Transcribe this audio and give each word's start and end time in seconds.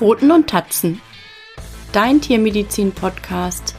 Pfoten 0.00 0.30
und 0.30 0.48
Tatzen. 0.48 0.98
Dein 1.92 2.22
Tiermedizin-Podcast 2.22 3.74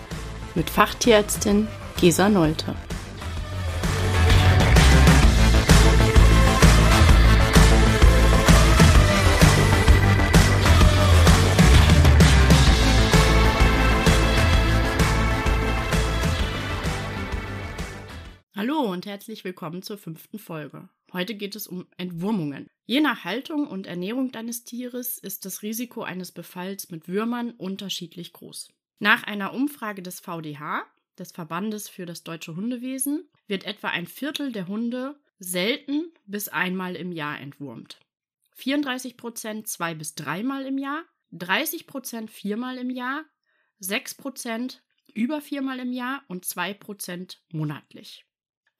mit 0.53 0.69
Fachtierärztin 0.69 1.67
Gesa 1.99 2.29
Nolte. 2.29 2.75
Hallo 18.55 18.81
und 18.81 19.07
herzlich 19.07 19.43
willkommen 19.43 19.81
zur 19.81 19.97
fünften 19.97 20.37
Folge. 20.37 20.87
Heute 21.13 21.35
geht 21.35 21.55
es 21.55 21.67
um 21.67 21.87
Entwurmungen. 21.97 22.67
Je 22.85 23.01
nach 23.01 23.23
Haltung 23.25 23.67
und 23.67 23.87
Ernährung 23.87 24.31
deines 24.31 24.63
Tieres 24.63 25.17
ist 25.17 25.45
das 25.45 25.61
Risiko 25.61 26.03
eines 26.03 26.31
Befalls 26.31 26.89
mit 26.89 27.07
Würmern 27.07 27.51
unterschiedlich 27.51 28.33
groß. 28.33 28.71
Nach 28.99 29.23
einer 29.23 29.53
Umfrage 29.53 30.01
des 30.01 30.19
VDH, 30.19 30.85
des 31.17 31.31
Verbandes 31.31 31.89
für 31.89 32.05
das 32.05 32.23
deutsche 32.23 32.55
Hundewesen, 32.55 33.29
wird 33.47 33.65
etwa 33.65 33.89
ein 33.89 34.07
Viertel 34.07 34.51
der 34.51 34.67
Hunde 34.67 35.19
selten 35.39 36.11
bis 36.25 36.47
einmal 36.47 36.95
im 36.95 37.11
Jahr 37.11 37.39
entwurmt. 37.39 37.99
34 38.55 39.17
Prozent 39.17 39.67
zwei 39.67 39.95
bis 39.95 40.15
dreimal 40.15 40.65
im 40.65 40.77
Jahr, 40.77 41.03
30 41.31 41.87
Prozent 41.87 42.29
viermal 42.29 42.77
im 42.77 42.89
Jahr, 42.89 43.25
6 43.79 44.15
Prozent 44.15 44.83
über 45.13 45.41
viermal 45.41 45.79
im 45.79 45.91
Jahr 45.91 46.23
und 46.27 46.45
2 46.45 46.73
Prozent 46.75 47.41
monatlich. 47.51 48.25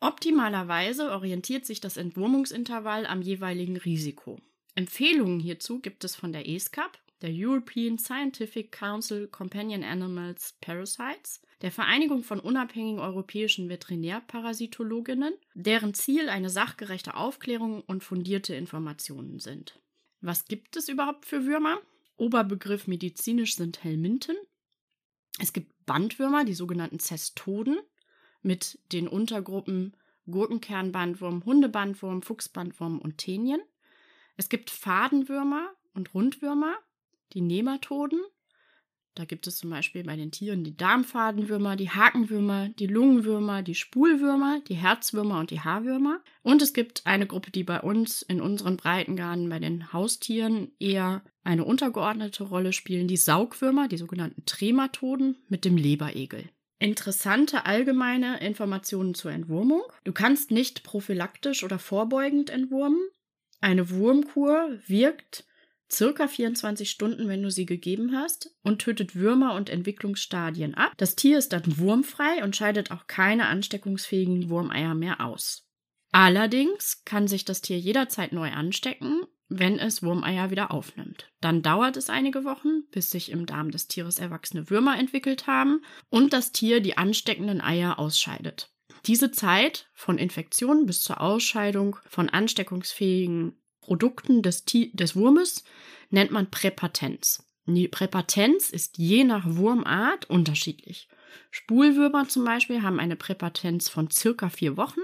Optimalerweise 0.02 1.12
orientiert 1.12 1.66
sich 1.68 1.80
das 1.80 1.96
Entwurmungsintervall 1.96 3.06
am 3.06 3.22
jeweiligen 3.22 3.78
Risiko. 3.78 4.40
Empfehlungen 4.74 5.40
hierzu 5.40 5.80
gibt 5.80 6.04
es 6.04 6.16
von 6.16 6.34
der 6.34 6.50
ESCAP, 6.50 6.98
der 7.22 7.30
European 7.32 8.00
Scientific 8.00 8.72
Council 8.72 9.28
Companion 9.28 9.84
Animals 9.84 10.56
Parasites, 10.60 11.44
der 11.62 11.72
Vereinigung 11.72 12.24
von 12.24 12.40
unabhängigen 12.40 13.00
europäischen 13.00 13.70
Veterinärparasitologinnen, 13.70 15.36
deren 15.54 15.94
Ziel 15.94 16.30
eine 16.30 16.50
sachgerechte 16.50 17.16
Aufklärung 17.16 17.82
und 17.82 18.04
fundierte 18.04 18.56
Informationen 18.56 19.40
sind. 19.40 19.80
Was 20.20 20.46
gibt 20.46 20.78
es 20.78 20.90
überhaupt 20.90 21.28
für 21.28 21.46
Würmer? 21.46 21.80
Oberbegriff 22.18 22.88
medizinisch 22.88 23.56
sind 23.56 23.84
Helminten. 23.84 24.36
Es 25.40 25.54
gibt 25.54 25.86
Bandwürmer, 25.86 26.44
die 26.44 26.56
sogenannten 26.56 26.98
Zestoden 26.98 27.78
mit 28.42 28.80
den 28.92 29.08
Untergruppen 29.08 29.95
Gurkenkernbandwurm, 30.30 31.44
Hundebandwurm, 31.45 32.22
Fuchsbandwurm 32.22 33.00
und 33.00 33.17
Tenien. 33.17 33.61
Es 34.38 34.50
gibt 34.50 34.70
Fadenwürmer 34.70 35.70
und 35.94 36.14
Rundwürmer, 36.14 36.75
die 37.33 37.42
Nematoden. 37.42 38.20
Da 39.14 39.25
gibt 39.25 39.45
es 39.45 39.58
zum 39.58 39.70
Beispiel 39.70 40.06
bei 40.06 40.16
den 40.16 40.31
Tieren 40.31 40.64
die 40.64 40.78
Darmfadenwürmer, 40.78 41.75
die 41.75 41.89
Hakenwürmer, 41.89 42.70
die 42.70 42.88
Lungenwürmer, 42.88 43.61
die 43.61 43.75
Spulwürmer, 43.75 44.61
die 44.70 44.76
Herzwürmer 44.76 45.39
und 45.39 45.52
die 45.52 45.59
Haarwürmer. 45.59 46.22
Und 46.44 46.61
es 46.61 46.73
gibt 46.73 47.05
eine 47.05 47.28
Gruppe, 47.28 47.52
die 47.52 47.66
bei 47.66 47.81
uns 47.81 48.22
in 48.22 48.39
unseren 48.39 48.78
Breitengarten 48.78 49.50
bei 49.50 49.59
den 49.59 49.92
Haustieren 49.92 50.72
eher 50.80 51.23
eine 51.44 51.66
untergeordnete 51.66 52.45
Rolle 52.45 52.72
spielen, 52.72 53.09
die 53.09 53.17
Saugwürmer, 53.17 53.89
die 53.89 53.98
sogenannten 53.98 54.45
Trematoden 54.45 55.44
mit 55.50 55.66
dem 55.66 55.76
Leberegel 55.76 56.50
interessante 56.82 57.66
allgemeine 57.66 58.40
Informationen 58.40 59.14
zur 59.14 59.32
Entwurmung. 59.32 59.84
Du 60.04 60.12
kannst 60.12 60.52
nicht 60.52 60.84
prophylaktisch 60.84 61.64
oder 61.64 61.80
vorbeugend 61.80 62.50
entwurmen. 62.50 63.00
Eine 63.61 63.92
Wurmkur 63.92 64.80
wirkt 64.88 65.45
circa 65.92 66.28
24 66.28 66.89
Stunden, 66.89 67.28
wenn 67.28 67.44
du 67.44 67.52
sie 67.52 67.66
gegeben 67.66 68.16
hast, 68.16 68.55
und 68.64 68.80
tötet 68.80 69.16
Würmer 69.16 69.54
und 69.54 69.70
Entwicklungsstadien 69.70 70.73
ab. 70.73 70.94
Das 70.98 71.16
Tier 71.16 71.38
ist 71.38 71.54
dann 71.54 71.78
wurmfrei 71.78 72.44
und 72.44 72.55
scheidet 72.55 72.92
auch 72.92 73.08
keine 73.08 73.48
ansteckungsfähigen 73.48 74.50
Wurmeier 74.50 74.95
mehr 74.95 75.22
aus. 75.22 75.67
Allerdings 76.11 77.04
kann 77.05 77.28
sich 77.28 77.45
das 77.45 77.61
Tier 77.61 77.78
jederzeit 77.78 78.34
neu 78.34 78.52
anstecken 78.52 79.22
wenn 79.52 79.80
es 79.80 80.02
Wurmeier 80.02 80.50
wieder 80.50 80.72
aufnimmt. 80.72 81.30
Dann 81.42 81.62
dauert 81.62 81.98
es 81.98 82.10
einige 82.10 82.45
Wochen, 82.45 82.84
bis 82.92 83.12
sich 83.12 83.30
im 83.32 83.45
Darm 83.45 83.70
des 83.70 83.88
Tieres 83.88 84.17
erwachsene 84.17 84.70
Würmer 84.70 84.98
entwickelt 84.98 85.45
haben 85.45 85.84
und 86.10 86.32
das 86.32 86.54
Tier 86.54 86.80
die 86.80 86.98
ansteckenden 86.98 87.60
Eier 87.60 88.00
ausscheidet. 88.00 88.72
Diese 89.06 89.32
Zeit 89.32 89.90
von 89.94 90.17
Infektion 90.17 90.86
bis 90.86 91.02
zur 91.02 91.20
Ausscheidung 91.20 91.98
von 92.08 92.30
ansteckungsfähigen 92.30 93.58
Produkten 93.82 94.42
des, 94.42 94.64
des 94.66 95.16
Wurmes 95.16 95.66
nennt 96.10 96.32
man 96.32 96.50
Präpatenz. 96.50 97.45
Die 97.66 97.88
Präpatenz 97.88 98.70
ist 98.70 98.98
je 98.98 99.23
nach 99.23 99.44
Wurmart 99.45 100.30
unterschiedlich. 100.30 101.10
Spulwürmer 101.50 102.28
zum 102.28 102.45
Beispiel 102.45 102.84
haben 102.84 103.00
eine 103.00 103.16
Präpatenz 103.16 103.90
von 103.90 104.10
circa 104.10 104.50
vier 104.50 104.78
Wochen, 104.78 105.02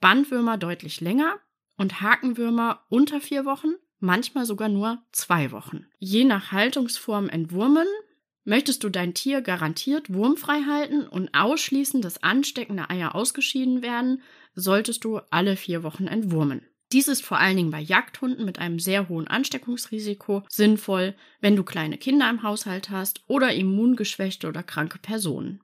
Bandwürmer 0.00 0.56
deutlich 0.56 1.00
länger 1.00 1.40
und 1.76 2.00
Hakenwürmer 2.00 2.84
unter 2.88 3.20
vier 3.20 3.44
Wochen, 3.44 3.74
manchmal 3.98 4.46
sogar 4.46 4.68
nur 4.68 5.02
zwei 5.12 5.52
Wochen. 5.52 5.86
Je 5.98 6.24
nach 6.24 6.52
Haltungsform 6.52 7.28
entwurmen, 7.28 7.86
möchtest 8.44 8.84
du 8.84 8.88
dein 8.88 9.14
Tier 9.14 9.42
garantiert 9.42 10.12
wurmfrei 10.12 10.62
halten 10.62 11.06
und 11.06 11.34
ausschließen, 11.34 12.00
dass 12.00 12.22
ansteckende 12.22 12.88
Eier 12.88 13.14
ausgeschieden 13.14 13.82
werden, 13.82 14.22
solltest 14.54 15.04
du 15.04 15.20
alle 15.30 15.56
vier 15.56 15.82
Wochen 15.82 16.06
entwurmen. 16.06 16.62
Dies 16.92 17.08
ist 17.08 17.24
vor 17.24 17.38
allen 17.38 17.56
Dingen 17.56 17.72
bei 17.72 17.80
Jagdhunden 17.80 18.44
mit 18.44 18.60
einem 18.60 18.78
sehr 18.78 19.08
hohen 19.08 19.26
Ansteckungsrisiko 19.26 20.44
sinnvoll, 20.48 21.16
wenn 21.40 21.56
du 21.56 21.64
kleine 21.64 21.98
Kinder 21.98 22.30
im 22.30 22.44
Haushalt 22.44 22.90
hast 22.90 23.22
oder 23.26 23.52
immungeschwächte 23.52 24.46
oder 24.46 24.62
kranke 24.62 24.98
Personen. 24.98 25.60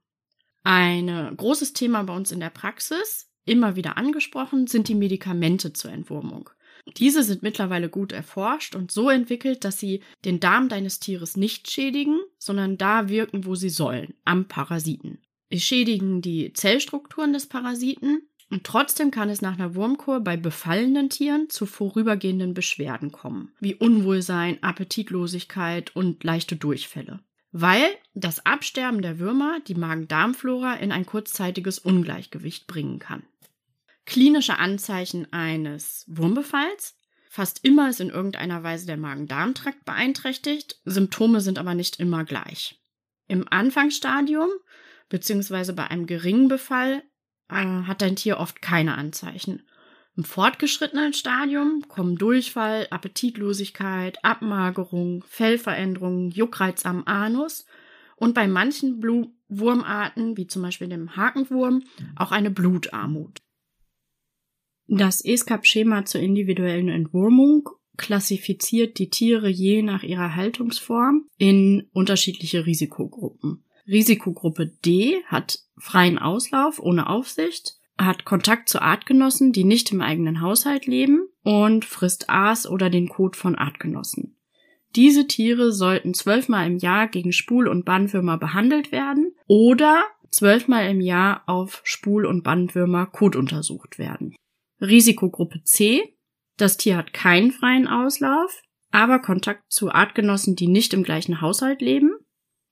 Ein 0.65 1.37
großes 1.37 1.73
Thema 1.73 2.03
bei 2.03 2.15
uns 2.15 2.33
in 2.33 2.41
der 2.41 2.51
Praxis 2.51 3.32
immer 3.45 3.77
wieder 3.77 3.97
angesprochen, 3.97 4.67
sind 4.67 4.89
die 4.89 4.95
Medikamente 4.95 5.73
zur 5.73 5.93
Entwurmung. 5.93 6.51
Diese 6.97 7.23
sind 7.23 7.43
mittlerweile 7.43 7.89
gut 7.89 8.13
erforscht 8.13 8.75
und 8.75 8.91
so 8.91 9.09
entwickelt, 9.09 9.65
dass 9.65 9.79
sie 9.79 10.01
den 10.25 10.41
Darm 10.41 10.69
deines 10.69 10.99
Tieres 10.99 11.37
nicht 11.37 11.71
schädigen, 11.71 12.19
sondern 12.39 12.77
da 12.77 13.09
wirken, 13.09 13.45
wo 13.45 13.55
sie 13.55 13.69
sollen, 13.69 14.15
am 14.25 14.47
Parasiten. 14.49 15.19
Sie 15.51 15.61
schädigen 15.61 16.23
die 16.23 16.53
Zellstrukturen 16.53 17.33
des 17.33 17.47
Parasiten 17.47 18.23
und 18.51 18.65
trotzdem 18.65 19.11
kann 19.11 19.31
es 19.31 19.43
nach 19.43 19.55
einer 19.55 19.75
Wurmkur 19.75 20.21
bei 20.21 20.37
befallenen 20.37 21.09
Tieren 21.09 21.49
zu 21.51 21.67
vorübergehenden 21.67 22.53
Beschwerden 22.53 23.13
kommen, 23.13 23.53
wie 23.61 23.75
Unwohlsein, 23.75 24.61
Appetitlosigkeit 24.63 25.95
und 25.95 26.25
leichte 26.25 26.57
Durchfälle 26.57 27.21
weil 27.53 27.85
das 28.15 28.45
Absterben 28.47 29.03
der 29.03 29.19
Würmer 29.19 29.61
die 29.69 29.75
Magen-Darm-Flora 29.75 30.75
in 30.75 30.91
ein 30.91 31.07
kurzzeitiges 31.07 31.79
Ungleichgewicht 31.79 32.67
bringen 32.67 32.99
kann. 32.99 33.23
Klinische 34.05 34.59
Anzeichen 34.59 35.33
eines 35.33 36.05
Wurmbefalls. 36.09 36.97
Fast 37.31 37.65
immer 37.65 37.89
ist 37.89 38.01
in 38.01 38.11
irgendeiner 38.11 38.63
Weise 38.63 38.87
der 38.87 38.99
Magen-Darm-Trakt 38.99 39.85
beeinträchtigt, 39.85 40.81
Symptome 40.85 41.41
sind 41.41 41.59
aber 41.59 41.75
nicht 41.75 41.99
immer 41.99 42.25
gleich. 42.25 42.79
Im 43.27 43.47
Anfangsstadium 43.49 44.51
beziehungsweise 45.09 45.73
bei 45.75 45.89
einem 45.89 46.07
geringen 46.07 46.49
Befall 46.49 47.03
äh, 47.49 47.55
hat 47.55 48.03
dein 48.03 48.17
Tier 48.17 48.39
oft 48.39 48.63
keine 48.63 48.97
Anzeichen. 48.97 49.63
Im 50.17 50.25
fortgeschrittenen 50.25 51.13
Stadium 51.13 51.85
kommen 51.89 52.17
Durchfall, 52.17 52.87
Appetitlosigkeit, 52.91 54.23
Abmagerung, 54.25 55.25
Fellveränderungen, 55.27 56.31
Juckreiz 56.31 56.85
am 56.85 57.05
Anus 57.07 57.67
und 58.17 58.35
bei 58.35 58.47
manchen 58.47 59.01
Blu 59.01 59.35
Wurmarten, 59.49 60.37
wie 60.39 60.47
zum 60.47 60.63
Beispiel 60.63 60.89
dem 60.89 61.15
Hakenwurm, 61.15 61.83
auch 62.17 62.33
eine 62.33 62.51
Blutarmut. 62.51 63.43
Das 64.87 65.25
ESCAP-Schema 65.25 66.05
zur 66.05 66.21
individuellen 66.21 66.89
Entwurmung 66.89 67.69
klassifiziert 67.97 68.99
die 68.99 69.11
Tiere 69.11 69.49
je 69.49 69.83
nach 69.83 70.03
ihrer 70.03 70.35
Haltungsform 70.35 71.27
in 71.39 71.89
unterschiedliche 71.93 72.67
Risikogruppen. 72.67 73.65
Risikogruppe 73.87 74.67
D 74.85 75.23
hat 75.27 75.59
freien 75.77 76.19
Auslauf 76.19 76.79
ohne 76.81 77.09
Aufsicht 77.09 77.77
hat 77.99 78.25
Kontakt 78.25 78.69
zu 78.69 78.81
Artgenossen, 78.81 79.53
die 79.53 79.65
nicht 79.65 79.93
im 79.93 80.01
eigenen 80.01 80.41
Haushalt 80.41 80.87
leben 80.87 81.29
und 81.43 81.85
frisst 81.85 82.29
Aas 82.29 82.69
oder 82.69 82.91
den 82.91 83.09
Kot 83.09 83.37
von 83.37 83.55
Artgenossen. 83.55 84.37
Diese 84.97 85.27
Tiere 85.27 85.73
sollten 85.73 86.15
zwölfmal 86.15 86.67
im 86.67 86.79
Jahr 86.79 87.09
gegen 87.09 87.33
Spul- 87.33 87.69
und 87.69 87.85
Bandwürmer 87.85 88.39
behandelt 88.39 88.93
werden 88.93 89.35
oder 89.47 90.05
zwölfmal 90.31 90.91
im 90.91 91.01
Jahr 91.01 91.43
auf 91.47 91.81
Spul- 91.85 92.27
und 92.27 92.43
Bandwürmer 92.43 93.07
Kot 93.07 93.37
untersucht 93.37 93.99
werden. 93.99 94.35
Risikogruppe 94.83 95.63
C. 95.63 96.17
Das 96.59 96.77
Tier 96.77 96.99
hat 96.99 97.15
keinen 97.15 97.53
freien 97.53 97.89
Auslauf, 97.89 98.61
aber 98.91 99.21
Kontakt 99.21 99.73
zu 99.73 99.91
Artgenossen, 99.91 100.57
die 100.57 100.69
nicht 100.69 100.93
im 100.93 101.03
gleichen 101.03 101.41
Haushalt 101.41 101.81
leben. 101.81 102.11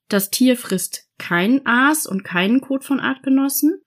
Das 0.09 0.31
Tier 0.31 0.57
frisst 0.59 1.09
kein 1.17 1.65
Aas 1.65 2.07
und 2.07 2.25
keinen 2.25 2.61
Kot 2.61 2.85
von 2.85 3.01
Artgenossen 3.01 3.81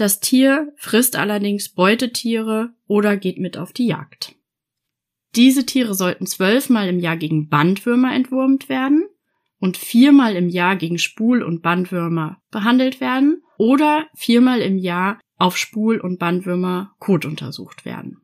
das 0.00 0.18
Tier 0.18 0.72
frisst 0.76 1.14
allerdings 1.16 1.68
Beutetiere 1.68 2.70
oder 2.86 3.18
geht 3.18 3.38
mit 3.38 3.58
auf 3.58 3.74
die 3.74 3.86
Jagd. 3.86 4.34
Diese 5.36 5.66
Tiere 5.66 5.92
sollten 5.92 6.26
zwölfmal 6.26 6.88
im 6.88 6.98
Jahr 6.98 7.18
gegen 7.18 7.50
Bandwürmer 7.50 8.14
entwurmt 8.14 8.70
werden 8.70 9.06
und 9.58 9.76
viermal 9.76 10.36
im 10.36 10.48
Jahr 10.48 10.76
gegen 10.76 10.98
Spul- 10.98 11.42
und 11.42 11.60
Bandwürmer 11.60 12.40
behandelt 12.50 13.02
werden 13.02 13.42
oder 13.58 14.08
viermal 14.14 14.62
im 14.62 14.78
Jahr 14.78 15.20
auf 15.40 15.56
Spul- 15.56 16.00
und 16.00 16.18
Bandwürmer 16.18 16.94
Kot 16.98 17.24
untersucht 17.24 17.84
werden. 17.84 18.20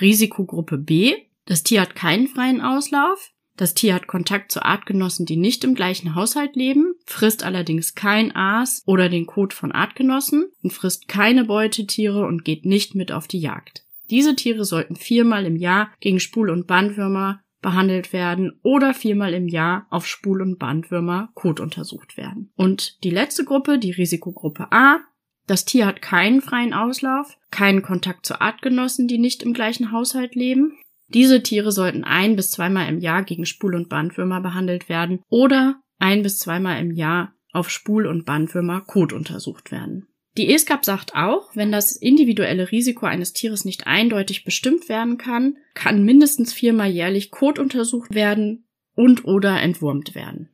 Risikogruppe 0.00 0.76
B. 0.76 1.14
Das 1.46 1.62
Tier 1.62 1.80
hat 1.80 1.94
keinen 1.94 2.28
freien 2.28 2.60
Auslauf. 2.60 3.32
Das 3.56 3.74
Tier 3.74 3.94
hat 3.94 4.06
Kontakt 4.06 4.52
zu 4.52 4.64
Artgenossen, 4.64 5.26
die 5.26 5.36
nicht 5.36 5.64
im 5.64 5.74
gleichen 5.74 6.14
Haushalt 6.14 6.54
leben, 6.54 6.94
frisst 7.06 7.42
allerdings 7.42 7.94
kein 7.94 8.34
Aas 8.34 8.82
oder 8.86 9.08
den 9.08 9.26
Kot 9.26 9.52
von 9.52 9.72
Artgenossen 9.72 10.46
und 10.62 10.72
frisst 10.72 11.08
keine 11.08 11.44
Beutetiere 11.44 12.24
und 12.26 12.44
geht 12.44 12.64
nicht 12.64 12.94
mit 12.94 13.10
auf 13.10 13.26
die 13.26 13.40
Jagd. 13.40 13.84
Diese 14.10 14.36
Tiere 14.36 14.64
sollten 14.64 14.96
viermal 14.96 15.44
im 15.44 15.56
Jahr 15.56 15.90
gegen 16.00 16.20
Spul- 16.20 16.50
und 16.50 16.66
Bandwürmer 16.66 17.40
behandelt 17.60 18.12
werden 18.12 18.58
oder 18.62 18.94
viermal 18.94 19.34
im 19.34 19.48
Jahr 19.48 19.86
auf 19.90 20.06
Spul- 20.06 20.42
und 20.42 20.58
Bandwürmer 20.58 21.30
Kot 21.34 21.58
untersucht 21.58 22.16
werden. 22.16 22.52
Und 22.56 23.02
die 23.02 23.10
letzte 23.10 23.44
Gruppe, 23.44 23.78
die 23.78 23.90
Risikogruppe 23.90 24.70
A, 24.70 25.00
das 25.48 25.64
Tier 25.64 25.86
hat 25.86 26.02
keinen 26.02 26.42
freien 26.42 26.74
Auslauf, 26.74 27.36
keinen 27.50 27.82
Kontakt 27.82 28.26
zu 28.26 28.40
Artgenossen, 28.40 29.08
die 29.08 29.18
nicht 29.18 29.42
im 29.42 29.54
gleichen 29.54 29.90
Haushalt 29.90 30.34
leben. 30.34 30.78
Diese 31.08 31.42
Tiere 31.42 31.72
sollten 31.72 32.04
ein 32.04 32.36
bis 32.36 32.50
zweimal 32.50 32.88
im 32.88 32.98
Jahr 32.98 33.24
gegen 33.24 33.46
Spul- 33.46 33.74
und 33.74 33.88
Bandwürmer 33.88 34.42
behandelt 34.42 34.90
werden 34.90 35.20
oder 35.30 35.80
ein 35.98 36.22
bis 36.22 36.38
zweimal 36.38 36.80
im 36.80 36.90
Jahr 36.90 37.32
auf 37.50 37.70
Spul- 37.70 38.06
und 38.06 38.26
Bandwürmer 38.26 38.82
Kot 38.82 39.14
untersucht 39.14 39.72
werden. 39.72 40.06
Die 40.36 40.52
ESCAP 40.52 40.84
sagt 40.84 41.14
auch, 41.14 41.56
wenn 41.56 41.72
das 41.72 41.96
individuelle 41.96 42.70
Risiko 42.70 43.06
eines 43.06 43.32
Tieres 43.32 43.64
nicht 43.64 43.86
eindeutig 43.86 44.44
bestimmt 44.44 44.88
werden 44.90 45.16
kann, 45.16 45.56
kann 45.74 46.04
mindestens 46.04 46.52
viermal 46.52 46.90
jährlich 46.90 47.30
Kot 47.30 47.58
untersucht 47.58 48.14
werden 48.14 48.66
und 48.94 49.24
oder 49.24 49.60
entwurmt 49.60 50.14
werden. 50.14 50.50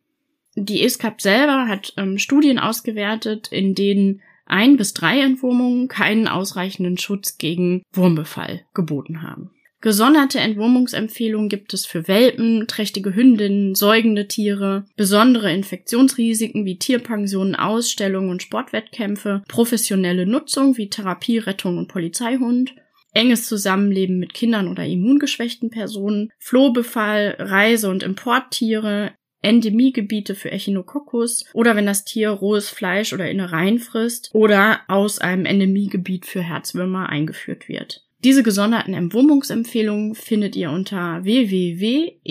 Die 0.54 0.82
ESCAP 0.82 1.20
selber 1.20 1.66
hat 1.66 1.92
ähm, 1.96 2.16
Studien 2.18 2.60
ausgewertet, 2.60 3.48
in 3.48 3.74
denen 3.74 4.22
ein 4.46 4.76
bis 4.76 4.94
drei 4.94 5.20
Entwurmungen 5.20 5.88
keinen 5.88 6.28
ausreichenden 6.28 6.98
Schutz 6.98 7.38
gegen 7.38 7.82
Wurmbefall 7.92 8.62
geboten 8.74 9.22
haben. 9.22 9.50
Gesonderte 9.84 10.40
Entwurmungsempfehlungen 10.40 11.50
gibt 11.50 11.74
es 11.74 11.84
für 11.84 12.08
Welpen, 12.08 12.66
trächtige 12.66 13.14
Hündinnen, 13.14 13.74
säugende 13.74 14.26
Tiere, 14.26 14.86
besondere 14.96 15.52
Infektionsrisiken 15.52 16.64
wie 16.64 16.78
Tierpensionen, 16.78 17.54
Ausstellungen 17.54 18.30
und 18.30 18.42
Sportwettkämpfe, 18.42 19.42
professionelle 19.46 20.24
Nutzung 20.24 20.78
wie 20.78 20.88
Therapie, 20.88 21.36
Rettung 21.36 21.76
und 21.76 21.88
Polizeihund, 21.88 22.74
enges 23.12 23.46
Zusammenleben 23.46 24.18
mit 24.18 24.32
Kindern 24.32 24.68
oder 24.68 24.86
immungeschwächten 24.86 25.68
Personen, 25.68 26.30
Flohbefall, 26.38 27.36
Reise- 27.38 27.90
und 27.90 28.02
Importtiere, 28.02 29.12
Endemiegebiete 29.44 30.34
für 30.34 30.50
Echinococcus 30.50 31.44
oder 31.52 31.76
wenn 31.76 31.86
das 31.86 32.04
Tier 32.04 32.30
rohes 32.30 32.68
Fleisch 32.70 33.12
oder 33.12 33.30
Innereien 33.30 33.78
frisst 33.78 34.30
oder 34.32 34.80
aus 34.88 35.18
einem 35.18 35.44
Endemiegebiet 35.44 36.26
für 36.26 36.42
Herzwürmer 36.42 37.08
eingeführt 37.08 37.68
wird. 37.68 38.04
Diese 38.24 38.42
gesonderten 38.42 38.94
Entwurmungsempfehlungen 38.94 40.14
findet 40.14 40.56
ihr 40.56 40.70
unter 40.70 41.22
www.esccap.de. 41.24 42.24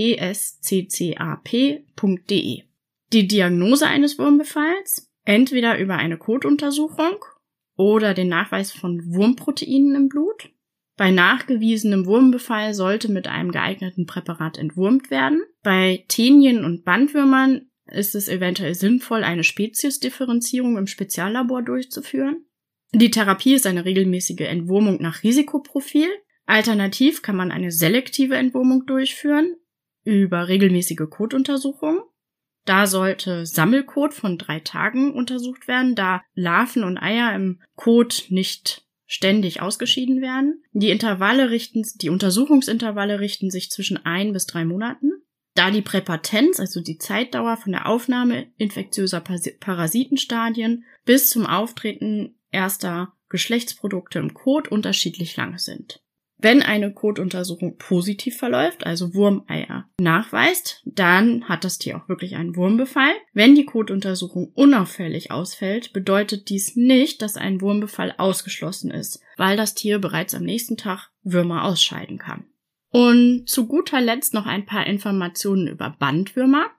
Die 3.14 3.28
Diagnose 3.28 3.86
eines 3.86 4.18
Wurmbefalls 4.18 5.12
entweder 5.24 5.78
über 5.78 5.98
eine 5.98 6.18
Kotuntersuchung 6.18 7.24
oder 7.76 8.14
den 8.16 8.30
Nachweis 8.30 8.72
von 8.72 9.14
Wurmproteinen 9.14 9.96
im 9.96 10.10
Blut. 10.10 10.50
Bei 10.96 11.10
nachgewiesenem 11.10 12.06
Wurmbefall 12.06 12.74
sollte 12.74 13.12
mit 13.12 13.28
einem 13.28 13.52
geeigneten 13.52 14.06
Präparat 14.06 14.58
entwurmt 14.58 15.10
werden. 15.10 15.44
Bei 15.64 16.06
Tenien 16.08 16.64
und 16.64 16.84
Bandwürmern 16.84 17.70
ist 17.88 18.16
es 18.16 18.28
eventuell 18.28 18.76
sinnvoll, 18.76 19.24
eine 19.24 19.44
Speziesdifferenzierung 19.44 20.78
im 20.78 20.88
Speziallabor 20.88 21.64
durchzuführen. 21.64 22.46
Die 22.94 23.10
Therapie 23.10 23.56
ist 23.56 23.66
eine 23.66 23.86
regelmäßige 23.86 24.42
Entwurmung 24.42 25.02
nach 25.02 25.24
Risikoprofil. 25.24 26.10
Alternativ 26.46 27.24
kann 27.24 27.36
man 27.36 27.52
eine 27.52 27.72
selektive 27.72 28.36
Entwurmung 28.36 28.86
durchführen 28.86 29.56
über 30.04 30.48
regelmäßige 30.48 31.10
Kotuntersuchungen. 31.10 32.02
Da 32.66 32.88
sollte 32.88 33.46
Sammelkot 33.46 34.14
von 34.14 34.38
drei 34.38 34.60
Tagen 34.60 35.14
untersucht 35.14 35.68
werden, 35.68 35.96
da 35.96 36.22
Larven 36.34 36.84
und 36.84 36.98
Eier 36.98 37.34
im 37.36 37.62
Kot 37.76 38.28
nicht 38.30 38.86
ständig 39.14 39.62
ausgeschieden 39.62 40.22
werden. 40.22 40.64
Die 40.72 40.90
Intervalle 40.90 41.52
richten, 41.52 41.84
die 42.02 42.10
Untersuchungsintervalle 42.10 43.20
richten 43.20 43.52
sich 43.52 43.70
zwischen 43.70 44.04
ein 44.04 44.34
bis 44.34 44.48
drei 44.48 44.66
Monaten. 44.66 45.12
Da 45.54 45.70
die 45.70 45.84
Präpatenz, 45.84 46.60
also 46.60 46.82
die 46.82 46.98
Zeitdauer 46.98 47.58
von 47.58 47.74
der 47.74 47.88
Aufnahme 47.88 48.48
infektiöser 48.58 49.22
Parasitenstadien 49.22 50.84
bis 51.06 51.30
zum 51.30 51.46
Auftreten 51.46 52.40
erster 52.50 53.14
Geschlechtsprodukte 53.30 54.18
im 54.18 54.34
Kot 54.34 54.70
unterschiedlich 54.70 55.38
lang 55.38 55.60
sind. 55.60 56.03
Wenn 56.44 56.62
eine 56.62 56.92
Kotuntersuchung 56.92 57.78
positiv 57.78 58.36
verläuft, 58.36 58.86
also 58.86 59.14
Wurmeier 59.14 59.90
nachweist, 59.98 60.82
dann 60.86 61.48
hat 61.48 61.64
das 61.64 61.78
Tier 61.78 61.96
auch 61.96 62.10
wirklich 62.10 62.36
einen 62.36 62.58
Wurmbefall. 62.58 63.14
Wenn 63.32 63.56
die 63.56 63.64
Kotuntersuchung 63.64 64.52
unauffällig 64.54 65.32
ausfällt, 65.32 65.94
bedeutet 65.94 66.50
dies 66.50 66.76
nicht, 66.76 67.22
dass 67.22 67.38
ein 67.38 67.62
Wurmbefall 67.62 68.14
ausgeschlossen 68.18 68.92
ist, 68.92 69.22
weil 69.38 69.56
das 69.56 69.74
Tier 69.74 70.00
bereits 70.00 70.36
am 70.36 70.44
nächsten 70.44 70.76
Tag 70.76 71.12
Würmer 71.24 71.64
ausscheiden 71.64 72.18
kann. 72.18 72.44
Und 72.90 73.48
zu 73.48 73.66
guter 73.66 74.02
Letzt 74.02 74.34
noch 74.34 74.46
ein 74.46 74.66
paar 74.66 74.86
Informationen 74.86 75.68
über 75.68 75.96
Bandwürmer, 75.98 76.72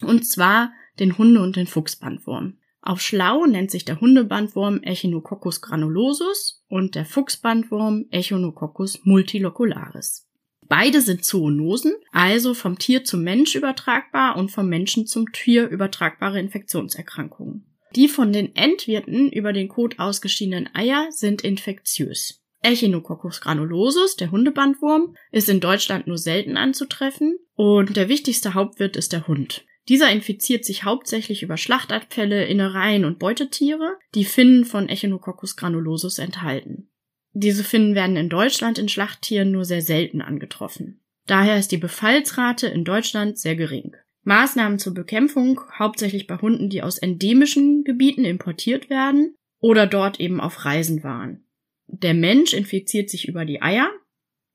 und 0.00 0.26
zwar 0.26 0.72
den 0.98 1.18
Hunde- 1.18 1.42
und 1.42 1.56
den 1.56 1.66
Fuchsbandwurm. 1.66 2.56
Auf 2.84 3.00
Schlau 3.00 3.46
nennt 3.46 3.70
sich 3.70 3.84
der 3.84 4.00
Hundebandwurm 4.00 4.82
Echinococcus 4.82 5.60
granulosus 5.60 6.64
und 6.68 6.96
der 6.96 7.06
Fuchsbandwurm 7.06 8.06
Echinococcus 8.10 9.04
multilocularis. 9.04 10.28
Beide 10.66 11.00
sind 11.00 11.24
Zoonosen, 11.24 11.94
also 12.10 12.54
vom 12.54 12.78
Tier 12.78 13.04
zum 13.04 13.22
Mensch 13.22 13.54
übertragbar 13.54 14.36
und 14.36 14.50
vom 14.50 14.68
Menschen 14.68 15.06
zum 15.06 15.30
Tier 15.30 15.68
übertragbare 15.68 16.40
Infektionserkrankungen. 16.40 17.66
Die 17.94 18.08
von 18.08 18.32
den 18.32 18.56
Endwirten 18.56 19.30
über 19.30 19.52
den 19.52 19.68
Kot 19.68 20.00
ausgeschiedenen 20.00 20.68
Eier 20.74 21.06
sind 21.10 21.42
infektiös. 21.42 22.40
Echinococcus 22.62 23.40
granulosus, 23.40 24.16
der 24.16 24.32
Hundebandwurm, 24.32 25.14
ist 25.30 25.48
in 25.48 25.60
Deutschland 25.60 26.08
nur 26.08 26.18
selten 26.18 26.56
anzutreffen 26.56 27.38
und 27.54 27.96
der 27.96 28.08
wichtigste 28.08 28.54
Hauptwirt 28.54 28.96
ist 28.96 29.12
der 29.12 29.28
Hund. 29.28 29.64
Dieser 29.88 30.10
infiziert 30.10 30.64
sich 30.64 30.84
hauptsächlich 30.84 31.42
über 31.42 31.56
Schlachtabfälle, 31.56 32.44
Innereien 32.44 33.04
und 33.04 33.18
Beutetiere, 33.18 33.96
die 34.14 34.24
Finnen 34.24 34.64
von 34.64 34.88
Echinococcus 34.88 35.56
granulosus 35.56 36.18
enthalten. 36.18 36.88
Diese 37.32 37.64
Finnen 37.64 37.94
werden 37.94 38.16
in 38.16 38.28
Deutschland 38.28 38.78
in 38.78 38.88
Schlachttieren 38.88 39.50
nur 39.50 39.64
sehr 39.64 39.82
selten 39.82 40.20
angetroffen. 40.20 41.00
Daher 41.26 41.58
ist 41.58 41.72
die 41.72 41.78
Befallsrate 41.78 42.66
in 42.66 42.84
Deutschland 42.84 43.38
sehr 43.38 43.56
gering. 43.56 43.96
Maßnahmen 44.24 44.78
zur 44.78 44.94
Bekämpfung 44.94 45.60
hauptsächlich 45.76 46.26
bei 46.26 46.36
Hunden, 46.36 46.68
die 46.68 46.82
aus 46.82 46.98
endemischen 46.98 47.84
Gebieten 47.84 48.24
importiert 48.24 48.90
werden 48.90 49.34
oder 49.58 49.86
dort 49.86 50.20
eben 50.20 50.40
auf 50.40 50.64
Reisen 50.64 51.02
waren. 51.02 51.44
Der 51.86 52.14
Mensch 52.14 52.52
infiziert 52.52 53.10
sich 53.10 53.26
über 53.26 53.44
die 53.44 53.62
Eier, 53.62 53.90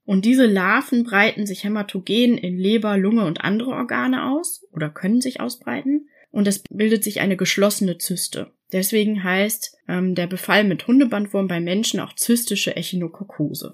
und 0.07 0.23
diese 0.23 0.45
Larven 0.45 1.03
breiten 1.03 1.45
sich 1.45 1.65
hämatogen 1.65 2.37
in 2.37 2.57
Leber, 2.57 2.97
Lunge 2.97 3.25
und 3.25 3.41
andere 3.41 3.71
Organe 3.71 4.31
aus 4.31 4.65
oder 4.71 4.89
können 4.89 5.19
sich 5.19 5.41
ausbreiten. 5.41 6.07
Und 6.31 6.47
es 6.47 6.63
bildet 6.69 7.03
sich 7.03 7.19
eine 7.19 7.35
geschlossene 7.35 7.97
Zyste. 7.97 8.53
Deswegen 8.71 9.21
heißt 9.21 9.75
ähm, 9.89 10.15
der 10.15 10.27
Befall 10.27 10.63
mit 10.63 10.87
Hundebandwurm 10.87 11.49
bei 11.49 11.59
Menschen 11.59 11.99
auch 11.99 12.13
zystische 12.13 12.77
Echinokokkose. 12.77 13.73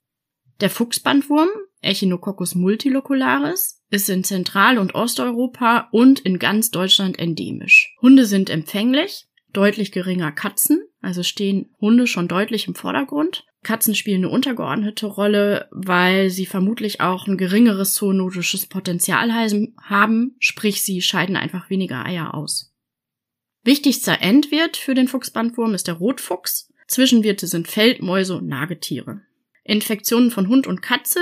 Der 0.60 0.72
Fuchsbandwurm, 0.72 1.50
Echinococcus 1.82 2.56
multilocularis, 2.56 3.84
ist 3.92 4.10
in 4.10 4.24
Zentral- 4.24 4.80
und 4.80 4.96
Osteuropa 4.96 5.88
und 5.92 6.20
in 6.22 6.40
ganz 6.40 6.72
Deutschland 6.72 7.20
endemisch. 7.20 7.96
Hunde 8.02 8.26
sind 8.26 8.50
empfänglich, 8.50 9.28
deutlich 9.52 9.92
geringer 9.92 10.32
Katzen, 10.32 10.82
also 11.00 11.22
stehen 11.22 11.76
Hunde 11.80 12.08
schon 12.08 12.28
deutlich 12.28 12.68
im 12.68 12.74
Vordergrund. 12.74 13.46
Katzen 13.64 13.96
spielen 13.96 14.26
eine 14.26 14.30
untergeordnete 14.30 15.06
Rolle, 15.06 15.68
weil 15.72 16.30
sie 16.30 16.46
vermutlich 16.46 17.02
auch 17.02 17.28
ein 17.28 17.38
geringeres 17.38 17.94
zoonotisches 17.94 18.68
Potenzial 18.68 19.34
haben, 19.34 20.36
sprich 20.40 20.84
sie 20.84 21.02
scheiden 21.02 21.36
einfach 21.36 21.70
weniger 21.70 22.06
Eier 22.06 22.34
aus. 22.34 22.74
Wichtigster 23.64 24.22
Endwirt 24.22 24.78
für 24.78 24.94
den 24.94 25.08
Fuchsbandwurm 25.08 25.74
ist 25.74 25.88
der 25.88 25.96
Rotfuchs. 25.96 26.72
Zwischenwirte 26.88 27.48
sind 27.48 27.68
Feldmäuse 27.68 28.38
und 28.38 28.48
Nagetiere. 28.48 29.22
Infektionen 29.64 30.32
von 30.32 30.50
Hund 30.50 30.68
und 30.68 30.82
Katze 30.82 31.20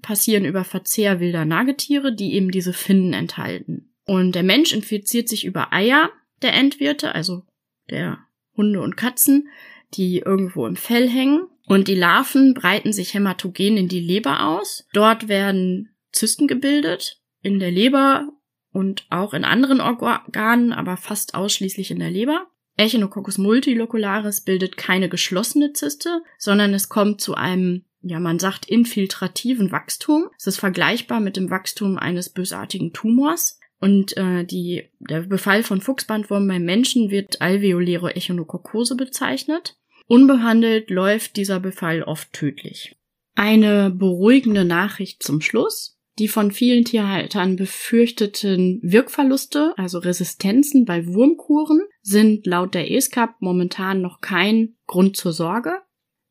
passieren 0.00 0.46
über 0.46 0.64
Verzehr 0.64 1.20
wilder 1.20 1.44
Nagetiere, 1.44 2.14
die 2.14 2.32
eben 2.34 2.50
diese 2.50 2.72
Finnen 2.72 3.12
enthalten. 3.12 3.92
Und 4.04 4.34
der 4.34 4.42
Mensch 4.42 4.72
infiziert 4.72 5.28
sich 5.28 5.44
über 5.44 5.72
Eier 5.72 6.10
der 6.40 6.54
Endwirte, 6.54 7.14
also 7.14 7.44
der 7.90 8.18
Hunde 8.56 8.80
und 8.80 8.96
Katzen, 8.96 9.48
die 9.94 10.18
irgendwo 10.18 10.66
im 10.66 10.76
Fell 10.76 11.08
hängen. 11.08 11.46
Und 11.66 11.88
die 11.88 11.94
Larven 11.94 12.54
breiten 12.54 12.92
sich 12.92 13.14
hämatogen 13.14 13.76
in 13.76 13.88
die 13.88 14.00
Leber 14.00 14.48
aus. 14.48 14.86
Dort 14.92 15.28
werden 15.28 15.94
Zysten 16.12 16.46
gebildet 16.46 17.20
in 17.40 17.58
der 17.58 17.70
Leber 17.70 18.28
und 18.72 19.06
auch 19.10 19.34
in 19.34 19.44
anderen 19.44 19.80
Organen, 19.80 20.72
aber 20.72 20.96
fast 20.96 21.34
ausschließlich 21.34 21.90
in 21.90 21.98
der 21.98 22.10
Leber. 22.10 22.46
Echinococcus 22.76 23.38
multilocularis 23.38 24.42
bildet 24.42 24.76
keine 24.76 25.08
geschlossene 25.08 25.72
Zyste, 25.72 26.22
sondern 26.38 26.72
es 26.72 26.88
kommt 26.88 27.20
zu 27.20 27.34
einem, 27.34 27.84
ja, 28.00 28.18
man 28.18 28.38
sagt 28.38 28.64
infiltrativen 28.66 29.72
Wachstum. 29.72 30.28
Es 30.38 30.46
ist 30.46 30.58
vergleichbar 30.58 31.20
mit 31.20 31.36
dem 31.36 31.50
Wachstum 31.50 31.98
eines 31.98 32.30
bösartigen 32.30 32.92
Tumors. 32.92 33.58
Und 33.78 34.16
äh, 34.16 34.44
die, 34.44 34.90
der 35.00 35.22
Befall 35.22 35.64
von 35.64 35.80
Fuchsbandwurm 35.80 36.46
beim 36.46 36.64
Menschen 36.64 37.10
wird 37.10 37.40
alveoläre 37.40 38.14
Echinokokkose 38.14 38.96
bezeichnet. 38.96 39.76
Unbehandelt 40.12 40.90
läuft 40.90 41.36
dieser 41.38 41.58
Befall 41.58 42.02
oft 42.02 42.34
tödlich. 42.34 42.94
Eine 43.34 43.88
beruhigende 43.88 44.66
Nachricht 44.66 45.22
zum 45.22 45.40
Schluss. 45.40 45.98
Die 46.18 46.28
von 46.28 46.50
vielen 46.50 46.84
Tierhaltern 46.84 47.56
befürchteten 47.56 48.78
Wirkverluste, 48.82 49.72
also 49.78 50.00
Resistenzen 50.00 50.84
bei 50.84 51.06
Wurmkuren, 51.06 51.80
sind 52.02 52.46
laut 52.46 52.74
der 52.74 52.90
ESCAP 52.90 53.36
momentan 53.40 54.02
noch 54.02 54.20
kein 54.20 54.74
Grund 54.86 55.16
zur 55.16 55.32
Sorge. 55.32 55.78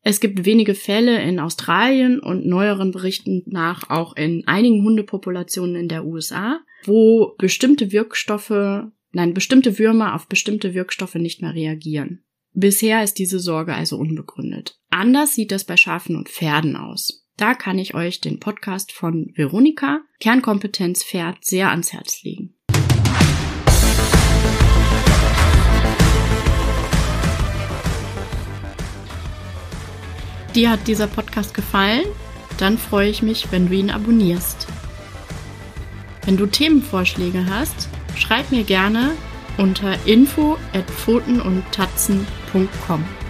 Es 0.02 0.20
gibt 0.20 0.44
wenige 0.44 0.76
Fälle 0.76 1.20
in 1.20 1.40
Australien 1.40 2.20
und 2.20 2.46
neueren 2.46 2.92
Berichten 2.92 3.42
nach 3.46 3.90
auch 3.90 4.14
in 4.14 4.46
einigen 4.46 4.84
Hundepopulationen 4.84 5.74
in 5.74 5.88
der 5.88 6.04
USA, 6.04 6.60
wo 6.84 7.34
bestimmte 7.36 7.90
Wirkstoffe, 7.90 8.84
nein, 9.10 9.34
bestimmte 9.34 9.80
Würmer 9.80 10.14
auf 10.14 10.28
bestimmte 10.28 10.72
Wirkstoffe 10.72 11.16
nicht 11.16 11.42
mehr 11.42 11.54
reagieren. 11.54 12.22
Bisher 12.54 13.02
ist 13.02 13.14
diese 13.14 13.38
Sorge 13.38 13.74
also 13.74 13.96
unbegründet. 13.96 14.78
Anders 14.90 15.34
sieht 15.34 15.52
das 15.52 15.64
bei 15.64 15.78
Schafen 15.78 16.16
und 16.16 16.28
Pferden 16.28 16.76
aus. 16.76 17.24
Da 17.38 17.54
kann 17.54 17.78
ich 17.78 17.94
euch 17.94 18.20
den 18.20 18.40
Podcast 18.40 18.92
von 18.92 19.32
Veronika, 19.34 20.02
Kernkompetenz 20.20 21.02
Pferd, 21.02 21.42
sehr 21.42 21.70
ans 21.70 21.94
Herz 21.94 22.22
legen. 22.22 22.54
Dir 30.54 30.72
hat 30.72 30.86
dieser 30.86 31.06
Podcast 31.06 31.54
gefallen? 31.54 32.04
Dann 32.58 32.76
freue 32.76 33.08
ich 33.08 33.22
mich, 33.22 33.50
wenn 33.50 33.68
du 33.68 33.74
ihn 33.74 33.90
abonnierst. 33.90 34.66
Wenn 36.26 36.36
du 36.36 36.44
Themenvorschläge 36.44 37.46
hast, 37.46 37.88
schreib 38.14 38.52
mir 38.52 38.64
gerne 38.64 39.12
unter 39.58 39.96
info 40.06 40.58
at 40.72 40.90
pfoten 40.90 41.40
und 41.40 41.64
tatzen 41.72 42.26
www.ftf.com. 42.52 43.21